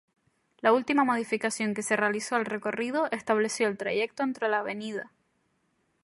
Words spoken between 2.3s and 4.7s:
al recorrido estableció el trayecto entre la Av.